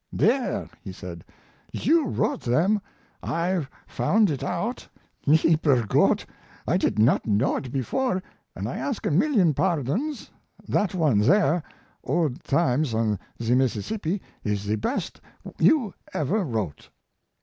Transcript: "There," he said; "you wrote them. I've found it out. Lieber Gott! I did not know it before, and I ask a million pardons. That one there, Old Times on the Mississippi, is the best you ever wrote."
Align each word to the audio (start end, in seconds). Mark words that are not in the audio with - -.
"There," 0.11 0.67
he 0.83 0.91
said; 0.91 1.23
"you 1.71 2.07
wrote 2.07 2.41
them. 2.41 2.81
I've 3.21 3.69
found 3.85 4.31
it 4.31 4.43
out. 4.43 4.87
Lieber 5.27 5.85
Gott! 5.85 6.25
I 6.67 6.75
did 6.75 6.97
not 6.97 7.27
know 7.27 7.57
it 7.57 7.71
before, 7.71 8.23
and 8.55 8.67
I 8.67 8.77
ask 8.77 9.05
a 9.05 9.11
million 9.11 9.53
pardons. 9.53 10.31
That 10.67 10.95
one 10.95 11.19
there, 11.19 11.61
Old 12.03 12.43
Times 12.43 12.95
on 12.95 13.19
the 13.37 13.53
Mississippi, 13.53 14.23
is 14.43 14.65
the 14.65 14.77
best 14.77 15.21
you 15.59 15.93
ever 16.15 16.43
wrote." 16.43 16.89